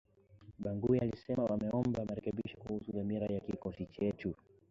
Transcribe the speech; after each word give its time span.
Bangui 0.63 0.99
alisema 0.99 1.49
ameomba 1.49 2.05
marekebisho 2.05 2.57
kuhusu 2.57 2.91
dhamira 2.91 3.25
ya 3.25 3.39
kikosi 3.39 3.85
chetu 3.85 4.33